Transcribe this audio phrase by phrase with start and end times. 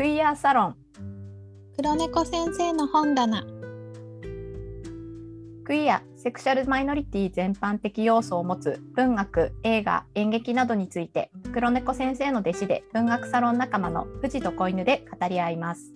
[0.00, 0.76] クイアサロン。
[1.76, 3.44] 黒猫先生の本棚。
[5.62, 15.92] クイアセクシャルマイノリティ全般的要素を持つ文学映画演劇などについて黒猫先生の弟子で文学サロン仲間の藤と子犬で語り合います。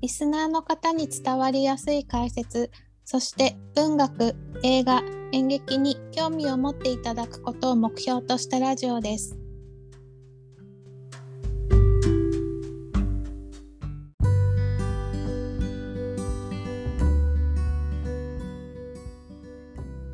[0.00, 2.70] リスナーの方に伝わりやすい解説
[3.04, 9.37] そして文学映画演劇に興味を持っていただくことを目標としたラジオです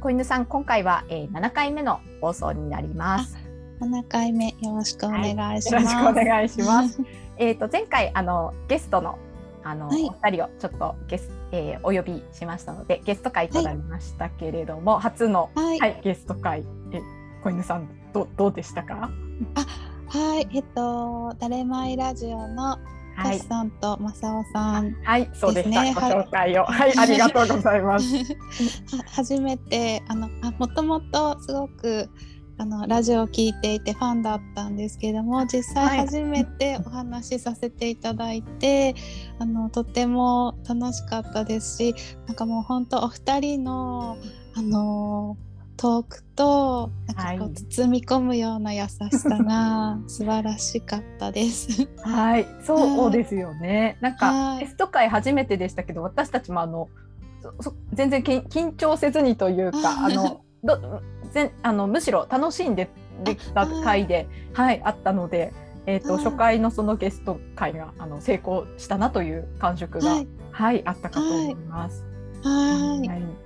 [0.05, 3.39] 子犬さん今回は、えー、7回目の放送になります。
[3.81, 7.01] 7回目よろしくお願いします、はい、よろしくお願いします。
[7.39, 9.19] えっと前回あのゲストの
[9.63, 16.67] あの、はい、お二人をちょっとゲス、えー、お呼びしましたのでゲスト会となりましたけれども、はい、初の、はい、はい、ゲスト会。
[16.93, 17.01] え
[17.43, 19.09] 子犬さんどどうでしたか？
[19.55, 20.47] あはい。
[20.53, 22.77] えっと「だれまいラジオ」の
[23.17, 25.95] はい、さんと正雄さん、ね、はい、そうでした。
[25.95, 28.07] ご紹介を、はい、 ありがとうございます。
[29.15, 32.09] 初めて、あの、あ、もともとすごく。
[32.57, 38.95] あのラジオを聞いていてファンだったんですけども実際初めてお話しさせていただいて、はい、
[39.41, 41.95] あのとても楽しかったですし
[42.27, 44.19] なんかもう本当お二人の
[44.55, 45.37] あの
[45.77, 51.89] トークとなんかこう包み込むような優しさが 素晴らしかったです。
[52.03, 53.97] はい、そうですよね。
[54.01, 56.89] なんかテスト会初めてでしたけど、私たちもあの
[57.93, 61.03] 全然緊張せずにというか、 あのど
[61.33, 62.89] 全あのむしろ楽しんで
[63.25, 65.53] できた回で、はい、あったので。
[65.87, 72.07] えーと、初回のそのゲスト会があの成功したなという感触が、はい、はい、あったかと思います。
[72.43, 73.44] はい、はい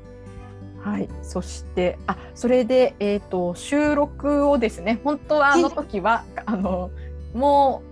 [0.83, 6.91] はい、そしてあそれで、えーと、収録をですね本当はあの時は、あの
[7.34, 7.83] も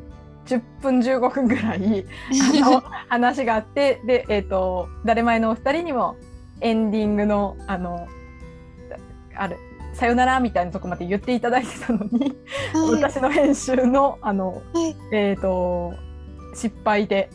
[0.44, 2.06] う10分15分ぐらい
[2.64, 6.16] あの話があってで、えーと、誰前のお二人にも
[6.60, 8.06] エンディングのあの
[9.34, 9.58] ある
[9.92, 12.36] さよならみたいなとこまで言っていただいてたのに、
[12.72, 15.94] はい、私の編集のあの、はい、えーと
[16.54, 17.30] 失敗で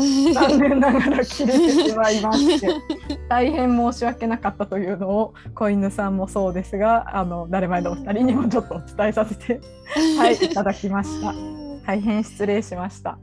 [0.34, 2.68] 残念ながら切れてしまいまして
[3.28, 9.60] 大変申し訳なかったというのを子犬さんもそうですがあの誰前のお二人にもちょっとお伝えさせて、
[10.18, 11.34] はい、いただきました。
[11.86, 13.18] 大変失礼しました。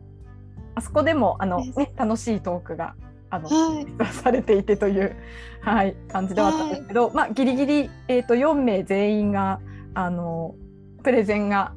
[0.76, 2.96] あそこでもあの、ね、楽しいトークが
[3.30, 5.16] あの、はい、されていてという、
[5.62, 9.60] はい、感じではあったんですけど、はい、まあ、ギリギリ、えーと、と4名全員が
[9.94, 10.56] あの
[11.04, 11.74] プレゼンが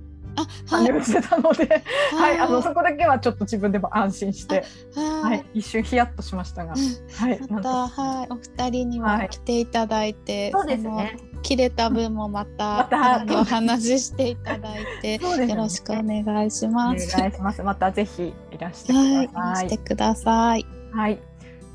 [0.66, 1.82] 羽生してたので、
[2.16, 4.64] はい、あのそこだけはちょっと自分でも安心して、
[4.94, 8.26] はい、一瞬ヒヤッとしましたが、はい、またはい。
[8.30, 11.16] お二人にも来ていただいて、そうですね。
[11.42, 15.14] 切れた分もまた、 またお話ししていただいて、
[15.46, 17.16] よろしくお願いします。
[17.16, 17.62] お願いします。
[17.62, 19.68] またぜひいらしてください。
[19.68, 20.66] してください。
[20.92, 21.18] はい。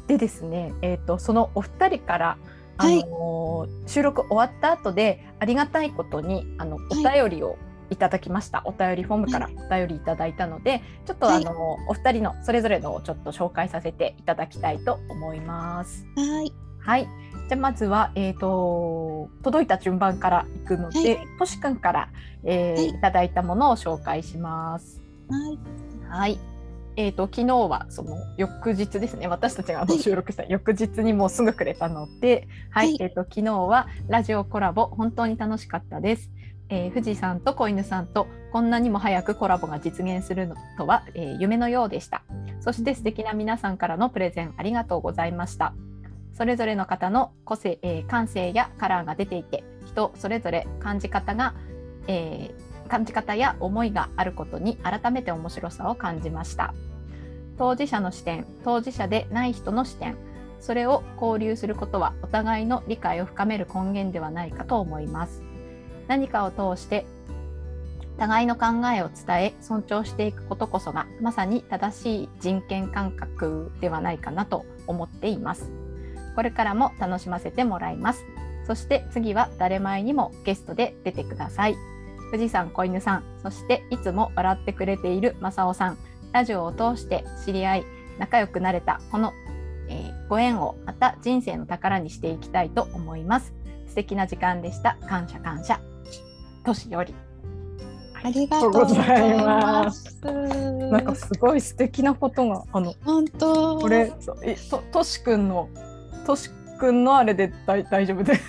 [0.07, 2.37] でですね、えっ、とそのお二人から
[2.77, 7.57] あの、収録終わった後でありがたいことにあのお便りを
[7.89, 16.05] いただきましたお便りフォームからお便りいただいたので、はい、ちょっとあの、はい、お二人のそれぞれのをちょっと紹介させていただきたいと思います。
[16.15, 16.53] はい。
[16.79, 17.07] はい。
[17.47, 22.09] じゃまずはえっ、ー、と届いた順番からいくので、はい、としくんから、
[22.43, 25.01] えー、はい、いただいたものを紹介します。
[25.29, 25.59] はい。
[26.09, 26.39] はい。
[26.97, 36.31] えーと、昨日はその翌日ですね私たちが収録した翌日にもうすぐくれたので、はい、はい、えーと昨日はラジオコラボ本当に楽しかったです。
[36.69, 42.23] えー、富士山と子犬さんとこんなにも早くコラボが実現するのとは、えー、夢のようでした。
[42.59, 45.73] そして素敵な皆さんからのプレゼンありがとうございました。
[46.33, 51.53] それぞれの方の個性、えー、感性やカラーが出ていて人それぞれ感じ方が、
[52.07, 56.73] えー、感じ方や思いがあることに改めて面白さを感じました。
[57.57, 60.17] 当事者の視点当事者でない人の視点
[60.59, 65.44] それを交流することはお互いの理解を深める根源ではないかと思います。
[66.07, 67.05] 何かを通して
[68.17, 68.65] 互いの考
[68.95, 75.71] えを伝え尊重していくことこそがまさに正しい人権感覚ではないかなと思っています。
[76.35, 78.25] これからも楽しませてもらいます。
[78.65, 81.75] そして次は誰前にもゲストで出てください。
[82.31, 85.97] 富士山子犬さん、そしていつも笑ってくれている正雄さん、
[86.31, 87.85] ラジオを通して知り合い、
[88.17, 89.33] 仲良くなれたこの、
[89.87, 93.53] えー、ご縁をまた人生の宝にしていきたいと思います。
[93.87, 94.97] 素敵な時間でした。
[95.07, 95.94] 感謝感謝。
[96.65, 97.13] 年より。
[98.23, 100.19] ありがとうございます。
[100.25, 105.69] なんかすごい素敵なことがあの本当これえととしくんの
[106.25, 108.41] としくんのあれで大大丈夫です。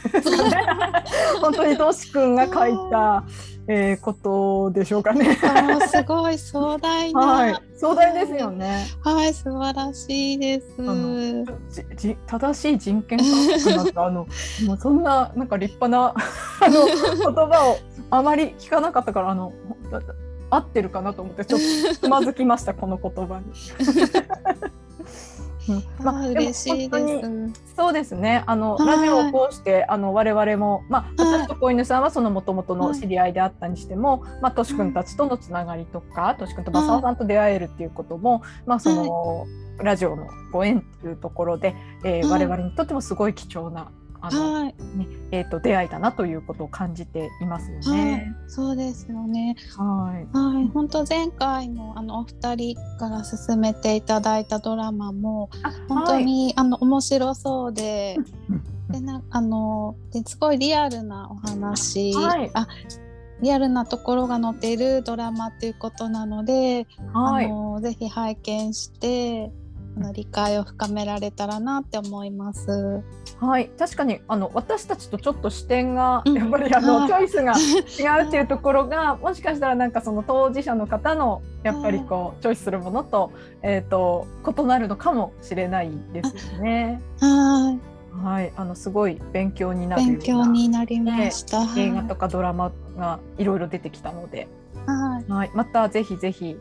[1.41, 3.25] 本当にとしくんが書いた、
[3.69, 5.39] えー、ことでしょうかね。
[5.43, 8.87] あすごい壮大な、はい、壮大ですよね。
[9.03, 10.67] はい、素晴らしいです。
[11.71, 13.29] じじ正しい人権感
[13.59, 14.27] 覚なんか あの
[14.67, 16.15] もうそんななんか立派な
[16.61, 17.79] あの言葉を
[18.11, 19.53] あまり聞かなかったからあの
[20.51, 21.61] 合ってるかなと思ってちょっ
[21.95, 23.47] とつまずきましたこの言葉に。
[26.03, 27.75] まあ、嬉しいです。
[27.77, 28.43] そうですね。
[28.47, 34.25] あの、ラジオを通して、あの、我々も、まあ、私と子犬さんは、その元々の知り合いであったにしても。
[34.41, 39.47] まあ、とし君たちとのつながりとか、とし君と正雄さんと出会えるっていうことも、まあ、その。
[39.79, 41.75] ラジオのご縁っていうところで、
[42.05, 43.91] えー、我々にとってもすごい貴重な
[44.27, 44.75] あの、はい、ね
[45.31, 48.13] えーと、出会いだなということを感じていますよね。
[48.13, 49.57] はい、そうですよね。
[49.77, 55.51] はい、はい、本当前回のあのお二人から進めていただいたドラマも
[55.89, 58.17] 本当に、はい、あの面白そうで。
[58.89, 62.69] でなあのですごいリアルなお話、はい、あ
[63.43, 69.51] リアルなところが載っているドラマっていうことなので、はい、あのぜひ拝見して
[69.97, 73.03] あの理解を深められたらなって思います。
[73.41, 77.53] はい、確かにあの私たちとちょっと視点がやっぱりあの、うん、チョイスが
[78.19, 83.33] 違うっていうところがもしかしたらなんかその当事者の方のやっぱりこうチョイスするものと
[83.63, 87.01] えっ、ー、と異なるのかもしれないですよね。
[87.21, 87.97] はい。
[88.23, 94.49] はい、あのすごい勉強になる勉強になりました、映画とかドラマがいろいろ出てきたので、
[94.87, 96.57] はい、はい、またぜひぜひ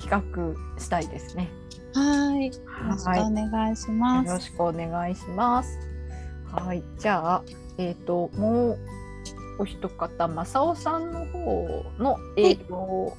[0.00, 1.48] 企画したいですね。
[1.96, 2.46] はい。
[2.48, 2.52] よ
[2.90, 4.26] ろしくお願いします。
[4.26, 5.78] よろしくお願いします。
[6.52, 6.82] はい。
[6.98, 7.42] じゃあ、
[7.78, 8.78] えっ、ー、と、もう
[9.60, 13.14] お一方、正雄さんの方の、えーと、はい、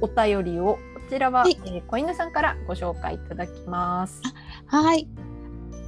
[0.00, 0.08] お
[0.42, 4.20] 便りを、こちらは、はい、えー、小犬さんからご紹介いただきます。
[4.66, 5.06] はい。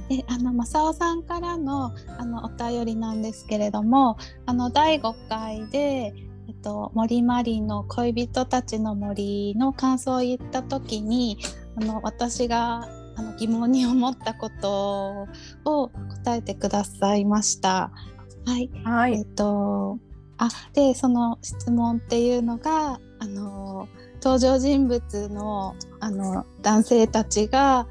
[0.09, 6.13] えあの正雄さんからのあのお便りなんですけれどもあの第5回で、
[6.49, 11.37] えっと、森マリンの恋人たちの森の感想を言った時に
[11.75, 15.27] あの私があの疑問に思ったこと
[15.65, 15.89] を
[16.23, 17.91] 答えてくださいました。
[18.45, 18.69] はい。
[18.83, 19.99] はい、えっ、と
[20.37, 23.87] あでその質問っていうのがあの
[24.21, 27.87] 登場人物のあの男性たちが、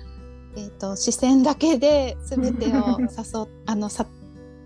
[0.57, 4.07] えーと、視線だけで全てを誘 あのさ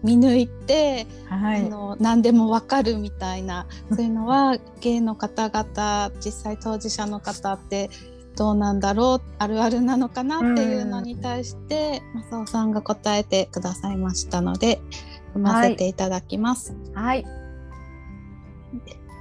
[0.03, 7.91] 見抜いて、はい、あの何でも分かるみたいなそういうのは芸の方々実際当事者の方って
[8.37, 14.81] どうなんだろうあるあるなのかなっていうのに対して、マサさんが答えてくださいましたので
[15.29, 16.77] 読ませていただきます。
[16.95, 17.25] はい、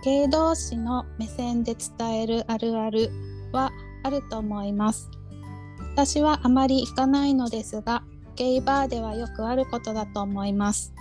[0.04, 3.10] 芸同士の目線で伝えるあるある
[3.52, 3.72] は
[4.04, 5.10] あると思います。
[5.94, 8.04] 私はあまり行かないのですが、
[8.36, 10.94] ゲイバーではよくあることだと思います。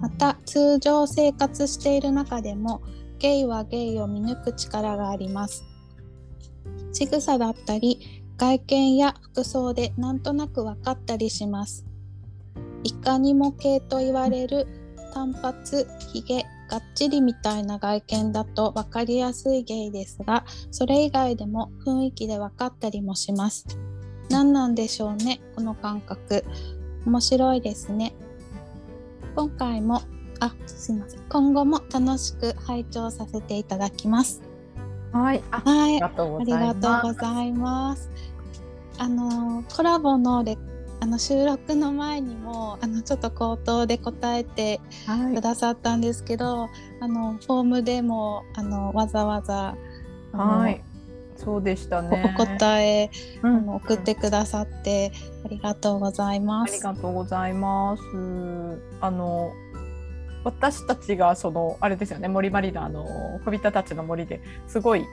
[0.00, 2.80] また通常生活している中でも
[3.18, 5.69] ゲイはゲイを見抜く力があります。
[6.92, 11.84] 仕草だったり外見や服装でなんとなく分かったりします。
[12.84, 14.66] いかにも系と言われる
[15.12, 23.66] 単発、ひげ、がっちりみたいな外見だと分かりやすいゲイですが、それ以外でも雰囲気で分かったりもします。
[24.30, 26.44] 何なんでしょうね、この感覚。
[27.04, 28.14] 面白いですね。
[29.34, 30.00] 今回も、
[30.38, 31.20] あ、すいません。
[31.28, 34.49] 今後も楽しく拝聴させていただきます。
[35.12, 36.30] はい、はい、ありがとう
[37.02, 38.10] ございます。
[38.98, 40.58] あのコラボのレ
[41.02, 44.80] あの収録の前にもあのちょっと口頭で答えて
[45.34, 49.74] くださったんですけど、はい、あのフォームでもあのわざわざ
[50.32, 50.84] はい
[51.36, 53.10] そうでしたねお答え、
[53.42, 55.12] うん、あの送ってくださって
[55.42, 56.74] ありがとうございます。
[56.74, 58.02] ありがとうございます。
[59.00, 59.52] あの
[60.44, 63.04] 私たちがそのあれですよね森マリナの
[63.44, 65.04] 小人たちの森ですごい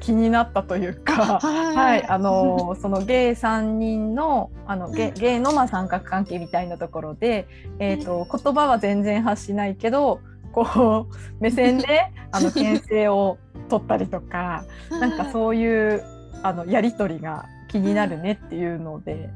[0.00, 7.46] 気になったというか、はい、はい、あの そのゲイ3人のあのゲゲイのまあ三角関係みたいなところで、
[7.78, 10.20] えーと、言葉は全然発しないけど
[10.52, 16.04] こう 目線であの牽制を取ったりとかなんかそういう
[16.42, 19.30] あのやり取りが気になるねっていうので。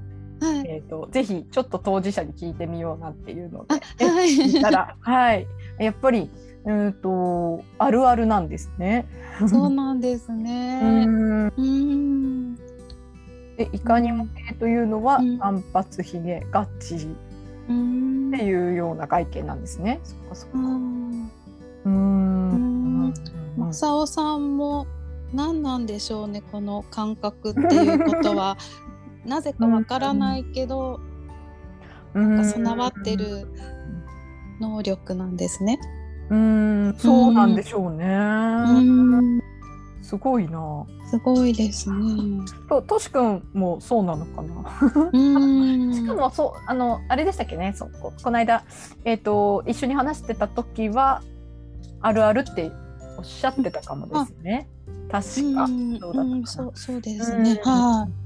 [0.44, 3.66] はい、えっ、ー、とぜひちょっと当事者に聞いてみようなっていうの
[3.98, 5.46] で、はい、聞いたら、はい、
[5.78, 6.30] やっぱり
[6.64, 9.06] うんとあるあるなんですね。
[9.48, 10.80] そうなんですね。
[11.56, 12.54] うん。
[13.56, 17.06] でいかにも系というのは、単発ひげがっちりっ
[17.66, 20.00] ていうような外見なんですね。
[20.02, 20.58] そっかそっか。
[21.84, 23.14] うん。
[23.72, 24.86] 正雄さんも
[25.32, 28.56] 何なんでしょうねこの感覚っていうことは
[29.26, 31.00] なぜかわからないけど、
[32.12, 33.48] なんか備わってる
[34.60, 35.78] 能力なんですね。
[36.30, 38.06] うんそうなんでしょうね。
[38.06, 39.40] うん
[40.02, 40.86] すごいな。
[41.10, 41.96] すごいですね。
[42.68, 45.10] ととしくんもそうなのかな？
[45.12, 47.72] うん しかもそうあのあれでしたっけね？
[47.74, 48.64] そうここの間
[49.04, 51.22] えっ、と一緒に話してた時は
[52.00, 52.70] あるあるって
[53.18, 54.68] おっしゃってたかもですね。
[55.10, 57.60] 確かうんそうだったそうそうですね。
[57.64, 58.06] うんは。
[58.06, 58.08] い。
[58.08, 58.23] うん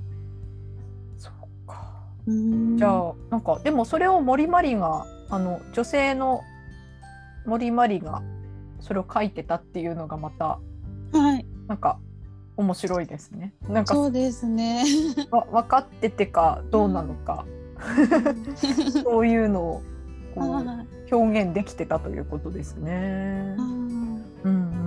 [2.76, 6.42] じゃあなんかでもそれを森マリがあの女性の
[7.46, 8.22] 森マリが
[8.80, 10.58] それを書いてたっていうのがまた
[11.12, 11.46] はい。
[11.66, 11.98] なんか
[12.56, 13.54] 面白いですね。
[13.68, 14.84] なんかそうですね。
[15.30, 17.46] わ分かっててかどうなのか、
[19.02, 19.82] そういうのを
[20.34, 22.90] こうは表現できてたということですね。
[22.92, 24.78] いうんうん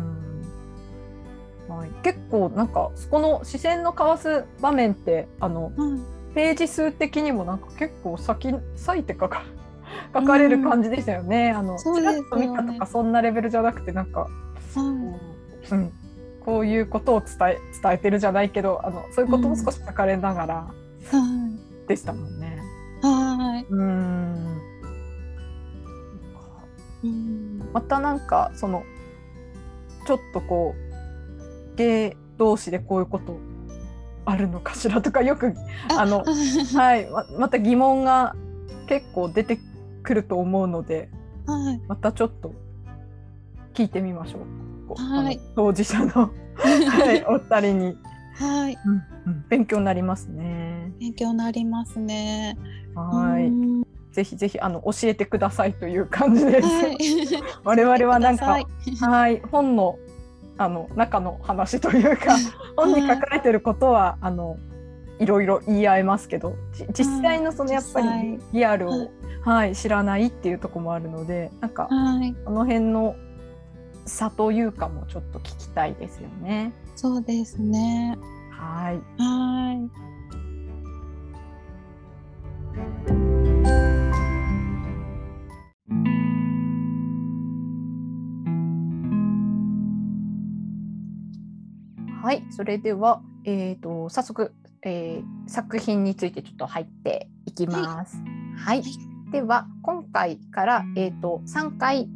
[1.69, 8.53] はい、結構なんかそこの視線の交わす場面ってあのうんページ数的にもなんか結構先
[8.87, 9.43] 割いて書か
[10.13, 11.51] 書かれる感じでしたよね。
[11.51, 12.17] あのちそうですよね。
[12.19, 15.91] らっと見たとかそんなレベルじゃなくてなんか、はいうん、
[16.45, 20.73] こういうことを伝え伝えてるじゃないけどあのそういうことも少し書かれながらは
[21.87, 22.61] でしたもんね。
[23.69, 24.61] うん。
[27.73, 28.83] またなんかその
[30.05, 30.75] ちょっとこ
[31.73, 33.37] う芸同士でこういうこと
[34.25, 35.53] あるのかしらとかよく
[35.97, 38.35] あのはいままた疑問が
[38.87, 39.59] 結構出て
[40.03, 41.09] くると思うので
[41.45, 41.81] はい。
[41.87, 42.53] またちょっと
[43.73, 44.61] 聞いてみましょう。
[44.95, 47.97] はい当事者の、 はい、お二人に、
[48.35, 48.77] はい。
[48.85, 50.91] うんうん勉強になりますね。
[50.99, 52.57] 勉強になりますね。
[52.95, 56.67] はい、うんぜひぜひあの教えてくださいという感じです。
[56.67, 56.97] はい。
[57.63, 58.59] 我々はなんか
[58.99, 59.97] はい、本の
[60.63, 62.35] あの中の話というか
[62.77, 64.57] 本に書かれてることはあの
[65.19, 69.09] いろいろ言い合えますけどじ実際のそのやっぱりリアルを、はい
[69.43, 72.35] はい、知らないっていうところもあるのでなんかはい。
[72.45, 73.15] この辺の
[74.05, 76.73] 差というかもちょっと聞きたいですよね。
[76.95, 78.17] そうですね。
[78.49, 80.11] はいはい。
[92.31, 98.15] はい、それでは、えー、と早速、えー作品についてちょっと入っていきます。
[98.57, 98.83] はい、
[99.33, 102.07] では今回から、えー、と3回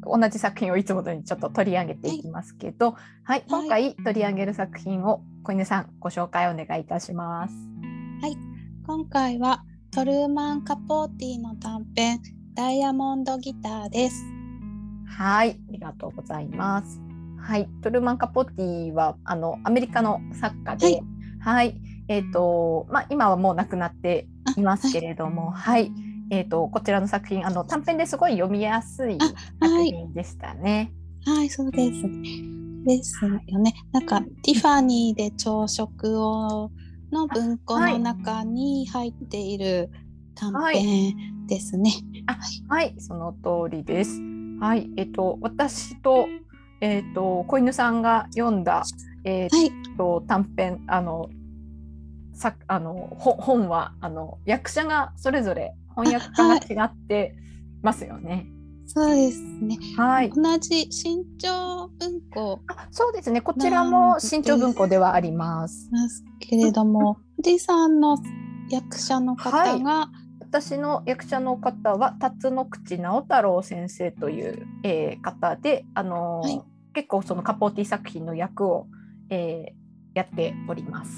[0.00, 7.54] 同じ作品をいつものようにちょっと取り上げていきますけど、はい、今回取り上げる作品を小犬さんご紹介お願いいたします。
[8.86, 12.22] 今回はトルーマン・カポーティの短編
[12.54, 14.24] ダイヤモンドギターです。
[15.06, 17.03] はい、ありがとうございます。
[17.44, 21.02] はい、トルーマン・カポティはあのアメリカの作家で、
[21.40, 21.70] ははい。
[21.70, 21.74] い、
[22.08, 25.92] えっ、とまあ今はもう亡くなっていますけれども、はい、
[26.30, 29.26] えっ、とこちらの作品あの短編ですごい読みやすいあ
[29.60, 29.90] 作はい。
[29.90, 30.90] 品でしたね。
[31.26, 32.02] はい、そうです。
[32.02, 32.54] ね。
[32.86, 33.74] ですよね。
[33.92, 36.70] なんかティファニーで朝食を
[37.12, 39.90] の文庫の中に入っている
[40.34, 41.92] 短編ですね。
[42.68, 44.18] はい、その通りです。
[44.60, 46.26] はい、えっ、と私と
[46.84, 48.84] えっ、と子犬さんが読んだ
[49.24, 51.30] えっ、はい、と短編あの
[52.34, 57.36] さあのほ本はあの役者がそれぞれ翻訳家が違って
[57.80, 58.46] ますよね。
[58.86, 59.78] そうですね。
[59.96, 60.30] はい。
[60.30, 63.40] 同じ新潮文庫あそうですね。
[63.40, 65.90] こちらも新潮文庫ではあります。
[65.90, 68.18] ですけれども、富士山の
[68.68, 70.10] 役者の方が、
[70.40, 78.86] 私の役者の方は辰野口直太郎先生という、えー方で、あのーはい結構そのカポーティ作品の役を、
[79.30, 79.84] えー
[80.14, 81.10] やっております。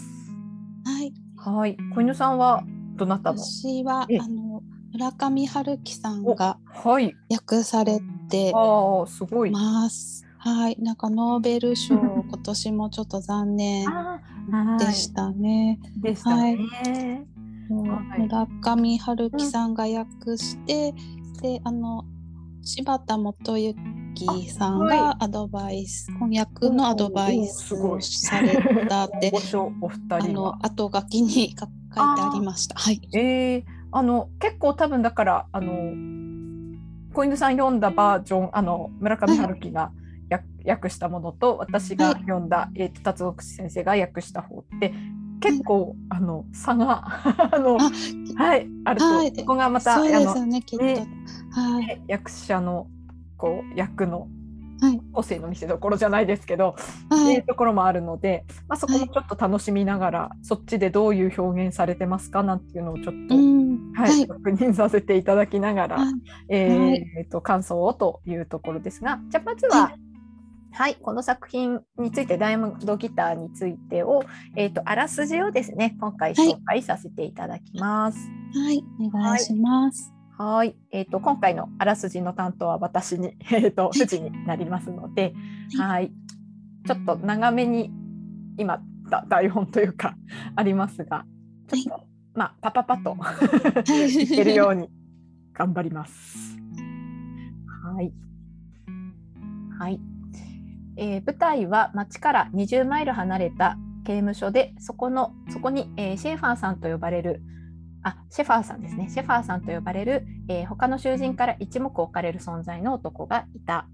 [0.86, 1.76] はい、はい。
[1.94, 2.64] 小犬さんは
[2.94, 3.38] どなたの？
[3.38, 4.62] 私はええあの
[4.94, 7.14] 村上春樹さんがはい。
[7.30, 9.50] 訳されてああすごい。
[9.50, 10.24] ます。
[10.38, 11.94] はい、なんかノーベル賞
[12.26, 13.86] 今年もちょっと残念
[14.78, 15.78] でしたね。
[16.00, 16.56] でしたね。
[17.68, 20.94] はい村上春樹さんが訳して、
[21.42, 22.06] であの
[22.62, 23.74] 柴田元幸
[24.48, 28.56] さんがアドバイス、翻訳のアドバイスをされ
[28.88, 29.30] たって
[29.80, 30.58] お二あ人がの。
[30.64, 32.78] 後書きに書書いてありました。
[32.78, 33.00] はい。
[33.12, 35.72] えー、あの結構多分だからあの
[37.12, 39.90] 小犬さん読んだバージョンあの村上春樹が
[40.28, 44.92] や訳したものと私がはい読んだ、えーと辰野口先生が訳した方って
[45.38, 47.04] 結構、あの差が
[47.54, 50.84] あのあはいあると、はいそこがまたそうであのすよね、きっと。
[50.84, 51.06] ね
[51.52, 52.02] はい。
[52.08, 52.88] 役者の
[53.36, 54.28] こう役の
[55.12, 56.76] 個性の見せ所じゃないですけど、
[57.10, 63.34] はい、っていうところもあるので、まあ、そこもちょっと楽しみながら、はい、そっちでどういう表現されてますかなんていうのをちょっと、
[64.00, 65.98] はい、確認させていただきながら、
[66.48, 69.92] えーと感想をというところですがじゃあまずは、
[70.72, 74.24] はい、この作品について、ダイヤモンドギターについてを、
[74.56, 78.18] えっ、ー、と、あらすじをですね、今回紹介させていただきます。
[78.54, 79.38] はい、お願い。
[79.38, 80.15] します。
[80.38, 85.34] はい、えっ、ー、と、今回のあらすじの担当は私に、 えっ、ー、と、富士になりますので、
[85.78, 86.12] はい、
[86.86, 87.90] ちょっと長めに、
[88.58, 88.82] 今、
[89.30, 90.14] 台本というか、
[90.54, 91.24] ありますが、
[91.68, 93.16] ちょっと、まあ、パパパと
[93.82, 94.90] いけるように
[95.54, 96.58] 頑張ります。
[97.94, 98.12] はい。
[99.78, 100.00] はい。
[100.98, 107.42] えー、舞台は町から20マイル離れた刑務所でそこのそこに、えー、シェーファーさんと呼ばれる
[108.06, 109.08] あシェファーさんですね。
[109.10, 113.88] シェファーさんと呼ばれる、えー、他の囚人から一目置かれる存在の男がいた。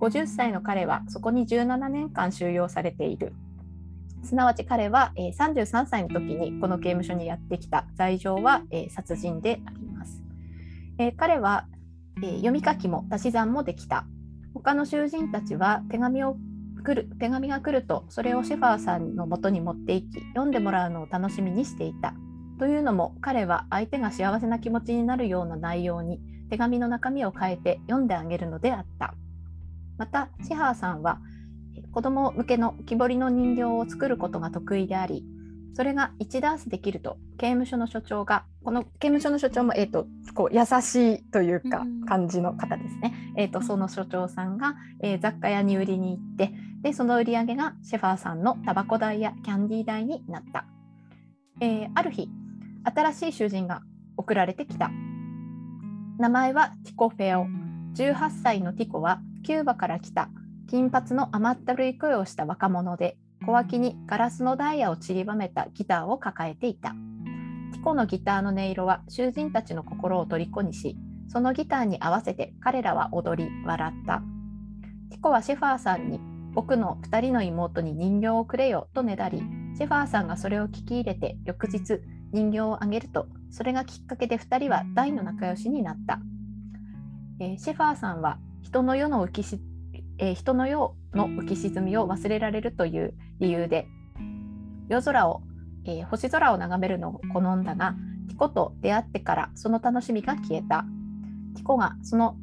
[0.00, 3.32] 50歳の彼はそこに17年間収容されている。
[4.22, 7.86] すなわち彼は、えー、33歳の時にこの刑務所にやってきた。
[7.94, 10.22] 罪状は、えー、殺人であります、
[10.98, 11.64] えー、彼は、
[12.18, 14.04] えー、読み書きも足し算もできた。
[14.52, 16.36] 他の囚人たちは手紙を
[16.84, 22.12] 来る手紙が来るとそれをシェファーさんのもとに持っていき読んでもらうのを楽しみにしていた。
[22.58, 29.14] というのも彼は相手が幸せな気持ちになるような内容に手紙の中身を変えて読んであげるのであった。
[29.98, 31.18] またシェファーさんは
[31.92, 35.24] 子供向けの木彫りの人形を作ることが得意であり
[35.74, 50.66] それが1ダースできると刑務所の所長がこの刑務所の所長も、えーと、こう優しいというか感じの方ですね、えーと、その所長さんが、えー、雑貨屋に売りに行ってでその売り上げがシェファーさんのタバコ代やキャンディー代になった、
[51.60, 52.28] えー、ある日
[52.88, 53.82] 新しい囚人が
[54.16, 54.90] 送られてきた
[56.18, 57.46] 名前はティコ・フェオ
[57.94, 60.30] 18歳のティコはキューバから来た
[60.68, 63.16] 金髪の甘ったるい声をした若者で
[63.46, 66.90] 小脇にガラスのダイヤを散りばめたギターを抱えていた。
[67.72, 74.22] ティコのギターの音色は囚人たちの心を虜にし、そのギターに合わせて彼らは踊り、笑った。
[75.10, 76.20] ティコはシェファーさんに、
[76.52, 79.38] 僕の2人の妹に人形をくれよとねだり、
[79.76, 82.00] シェファーさんがそれを聞き入れて、翌日、
[82.32, 86.20] 人形をあげると、それがきっかけで2人は大の仲良しになった。
[87.40, 89.60] えー、シェファーさんは人の世の浮きし
[90.18, 93.86] えー、人の世の浮き沈みを忘れられるという理由で
[94.88, 95.42] 夜空を、
[95.84, 97.94] えー、星空を眺めるのを好んだが
[98.28, 100.84] ティコと出会ってからその楽しみが消えた
[101.54, 102.36] ティコがその、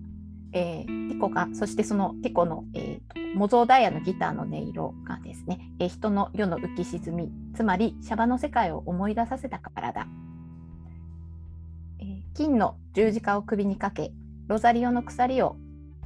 [0.56, 10.08] えー、ティコがそしてそのティコの、えー、模造ダイヤのギターの音色がですね、えー、人の世の浮き沈みつまりシャバの世界を思い出させたからだ、
[12.00, 14.14] えー、金の十字架を首にかけ
[14.48, 15.58] ロザリオの鎖を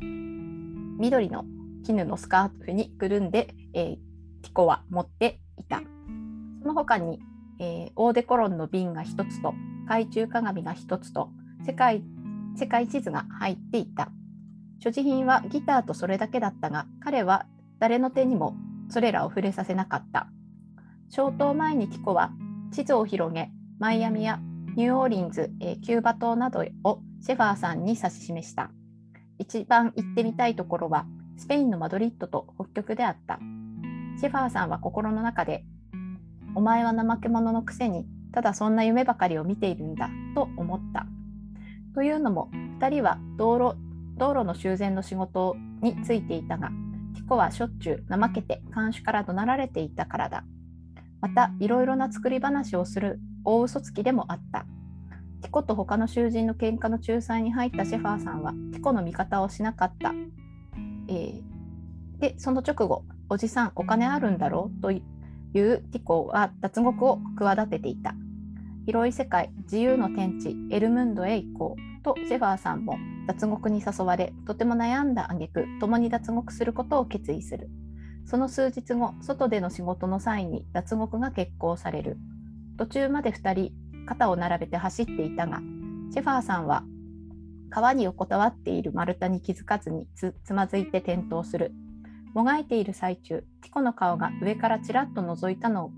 [0.01, 1.45] 緑の
[1.85, 3.95] 絹のスカーフにくるんで、えー、
[4.41, 5.81] ティコは持っていた。
[6.61, 7.19] その他に、
[7.59, 9.53] えー、オーデコロンの瓶が1つと
[9.85, 11.29] 懐中鏡が1つと
[11.65, 12.03] 世界
[12.57, 14.11] 世界地図が入っていた。
[14.79, 17.45] 所持品はギターとそれだけだったが彼は
[17.79, 18.55] 誰の手にも
[18.89, 20.27] それらを触れさせなかった。
[21.09, 22.31] 消灯前にティコは
[22.71, 24.39] 地図を広げマイアミや
[24.75, 28.71] ニューオーリンズ、えー、キューバ島などをシェファーさんに指し示した。
[29.37, 31.05] 一番行ってみたいところは
[31.37, 33.39] スペインのマドリッドと北極であった。
[34.19, 35.63] シェファーさんは心の中で、
[36.53, 41.05] お前は怠け者のくせに、ただそんな夢ばかりを見ているんだと思った。
[41.95, 43.88] というのも、2人は道路
[44.19, 46.69] 道路の修繕の仕事についていたが、
[47.15, 50.43] ティコはしょっちゅう怠けて看守から怒鳴られていたからだ。
[51.21, 54.65] また、いろいろな作り話をする大嘘つきでもあった。
[55.41, 60.13] ティコと他の囚人の喧嘩の仲裁に入ったシェファーさんはティコの味方をしなかった。
[61.07, 64.81] えー、でその直後おじさんお金あるんだろう？
[64.81, 65.01] という
[65.53, 68.13] ティコは脱獄を企てていた
[68.85, 72.97] 広い世界自由の天地エルムンドへ行こうとシェファーさんも
[73.29, 77.69] 脱獄に誘われとても悩んだ挙句共に脱獄することを決意する
[78.25, 82.17] その数日後外での仕事の際に脱獄が決行される
[82.77, 83.71] 途中まで2人
[84.07, 85.59] 肩を並べて走っていたが
[86.11, 86.83] シェファーさんは
[87.69, 91.71] 川に横たわっている丸太に気づかずにつまずいて転倒する。
[92.33, 95.91] もがいている最中、ティコの顔が上からちらっと覗いたの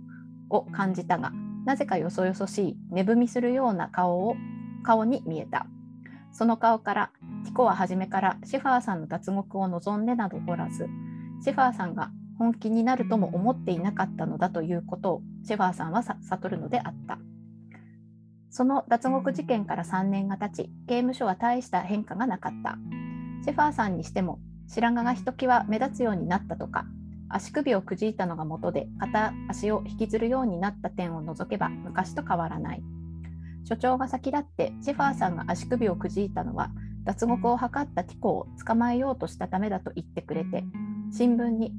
[0.49, 1.31] を感じたが、
[1.65, 4.35] なぜかよそよそしい、寝踏みするような顔を
[4.83, 5.65] 顔に見えた。
[6.31, 7.11] その顔から、
[7.45, 10.87] ティコは初めからシファーさんの脱獄を望んでなどおらず、
[11.43, 17.19] シファーさんが本気になるとも思っていなかったのだということをシェファーさんは悟るのであった。
[18.49, 22.77] その脱獄事件から3年が経ち、刑務所は大した変化がなかった。
[23.43, 24.39] シェファーさんにしても、
[24.71, 26.85] 白髪がひときわ目立つようになったとか
[27.27, 32.83] 足首をくじいたのが元で片足を引きずるようになった点を除けば昔と変わらない
[33.63, 36.71] 所長が先立ってシェファーさんが足首をくじいたのは
[37.03, 40.63] 脱獄を図ったティコを捕まえようとしたためだと言ってくれて
[41.11, 41.73] 新聞に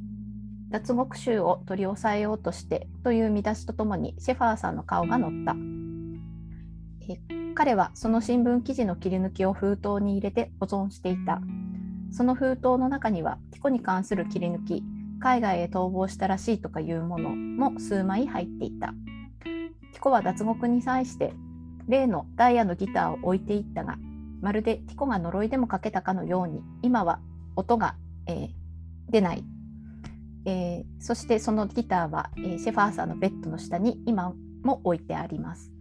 [0.70, 5.54] 脱獄囚を取り押さえようとしてという見出しとともにシェファーさんの顔が載った。
[7.54, 11.42] 彼はその新聞記事の切り抜きを封筒に入れて保存していた。
[12.10, 14.82] その封筒の中にはティコに関する切り抜き
[15.20, 18.94] 海外へ逃亡したらしいとかいうものも数枚入っていた。
[19.92, 21.34] ティコは脱獄に際して
[21.88, 23.96] 例のダイヤのギターを置いていったが
[24.40, 27.20] まるでティコが呪いでもかけたかのように今は
[27.56, 27.94] 音が、
[28.26, 28.48] えー、
[29.10, 29.44] 出ない、
[30.46, 35.72] えー、そしてそのギターは、えー、シェファーさんのベッドの下に今も置いてあります、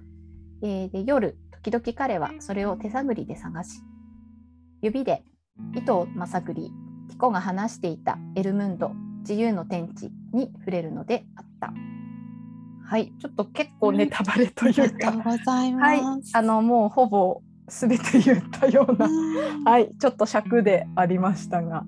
[0.64, 3.82] えで夜時々彼はそれを手探りで探し
[4.82, 5.24] 指で
[5.76, 6.72] 糸をまさぐり
[7.10, 11.74] ティコが話していたエルムンド自由の天地に触れるのであった。
[12.92, 16.02] はい、ちょっと結構ネタバレというか、はい、
[16.34, 19.08] あのもうほぼすべて言ったような、
[19.64, 21.86] はい、ちょっと尺でありましたが。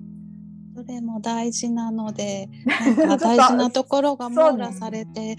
[0.74, 5.36] それも大事なので、なんか 大事なところが網羅されて。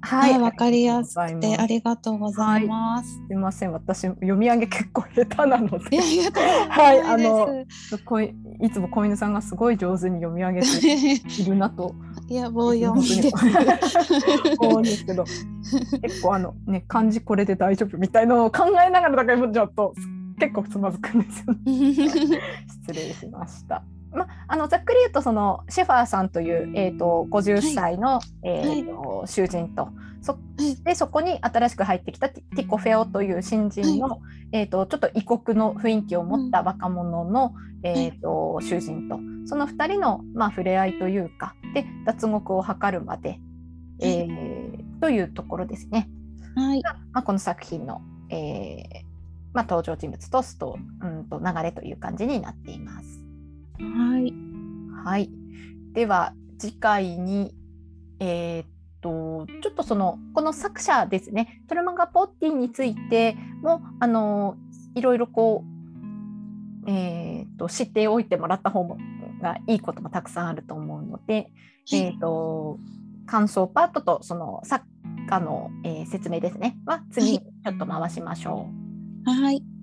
[0.00, 3.16] はい、わ、かりやすくてありがとうございます。
[3.18, 5.96] はい、すみません、私読み上げ結構下手なので。
[5.96, 7.64] いやはい、あの
[8.04, 11.94] こいいつも小犬さんがすごい上手に読み上げているなと。
[12.28, 13.30] いや棒読みで
[14.58, 15.24] 思うんですけど、
[16.02, 19.94] 結構あのね漢字これで大丈夫みたいのを考えながらだからちょっと
[20.38, 21.60] 結構つまずくんですよ、ね。
[22.86, 23.82] 失礼しました。
[24.12, 29.90] まあのざっくり言うとそのシェファーさんという、えーと、50歳の、はい、えーと、はい、囚人と
[30.20, 30.38] そ
[30.82, 34.20] でそこに新しく入ってきたティコ・フェオという新人の、はい、
[34.52, 43.40] えーと、ちょっと異国の雰囲気を持った若者の、うん、えーと囚人とその2人の、まあ、触れ合いというかで脱獄を図るまで、
[44.00, 46.08] えー、というところですね。
[46.54, 46.82] はい。
[46.82, 49.08] まあ、この作品の、えー
[49.52, 53.27] まあ、登場人物とストうんと流れという感じになっています。
[53.80, 54.34] はい。
[55.04, 55.30] はい。
[55.92, 57.54] では次回に、
[58.20, 58.66] えー、っ
[59.00, 64.56] とちょっとそのこの作者ですねトルマンガ・ポッティについてもあの
[64.94, 65.64] いろいろこ
[66.86, 68.98] う、えー、っと知っておいてもらった方も
[69.40, 71.52] がいいこともたくさんあると思うので、
[71.92, 72.78] えー、っと
[73.26, 74.84] 感想パートとその作
[75.28, 78.68] 家の、えー、説明ですねは次にちょっと回しましょ
[79.26, 79.30] う。
[79.30, 79.77] はい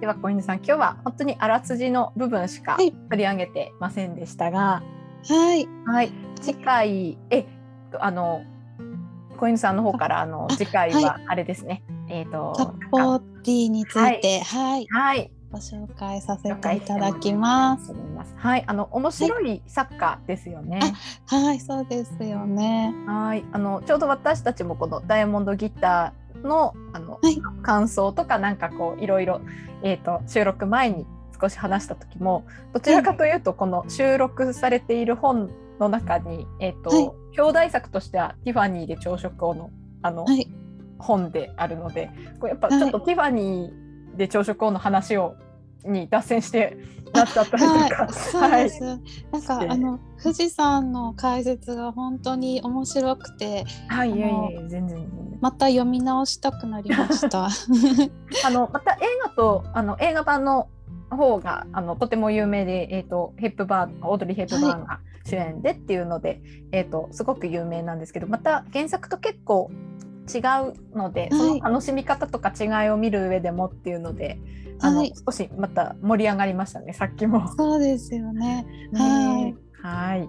[0.00, 4.82] では小犬さん、今日は本当にあらすじの部分しか取り上げてませんでしたが、
[5.28, 7.44] はい、はい、次回え
[7.98, 8.42] あの
[9.36, 17.92] 小犬さんの方からあの次回はあれですね、はい、えっ、ー、とカッポーティーについて、はい、はい、ご紹介させていただきます。
[18.36, 20.80] はい、あの面白い作家ですよね。
[21.26, 22.94] はい、そうですよね。
[23.06, 29.40] はい、あのちょうど私たちもこのダイヤモンドギターのあの、はい、感想とかなんかこういろいろ、
[29.82, 31.06] えーと、収録前に
[31.40, 39.70] 少し話した時もどちらかというとこの収録されている本の中に、えーと、はい、兄弟作としてはティファニーで朝食をの
[40.02, 40.50] あの、はい、
[40.98, 45.36] 本であるのでこうやっぱちょっとティファニーで朝食をの話を
[45.84, 46.76] に脱線して
[47.12, 48.08] なっちゃったりとか。
[48.12, 48.84] そうです。
[48.84, 49.00] はい、
[49.32, 55.08] なんかあの富士山の解説が本当に面白くて、はい、いやいや全然
[55.40, 57.48] また読み直したくなりました。
[58.44, 60.68] あのまた映画とあの映画版の
[61.16, 66.40] 方があのとても有名で、えーと、ヘップバーンオードリー・ヘップバーンが主演でっていうので、はい、
[66.72, 69.70] えーと、すごく有名なんですけどまた原作と結構
[70.38, 70.40] 違
[70.70, 74.38] うので、その楽しみ方とか違いを見る上でもっていうので、
[74.80, 77.48] あの、少しまた盛り上がりましたねさっきも。
[77.56, 78.66] そうですよね。
[78.92, 80.28] ねはい。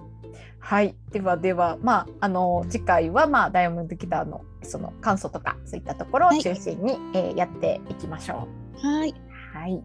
[0.59, 8.47] はい、ではでは、まあ、あの次回は、まあ、ダイヤモンドギターのその感想とかそういったところを中心に、はい、えー、やっていきましょ
[8.83, 8.87] う。
[8.87, 9.15] はい、
[9.53, 9.83] はい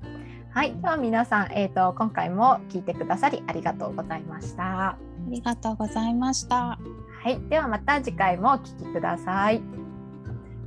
[0.56, 4.90] はい、では皆さん、えーと、今回も聞いてくださりありがとうございました。
[4.90, 4.98] あ
[5.28, 6.78] りがとうございました。
[7.22, 9.85] はい、ではまた次回もお聞きください。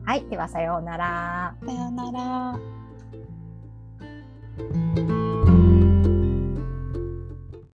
[0.10, 1.56] はい、ではさようなら。
[1.64, 2.60] さようなら。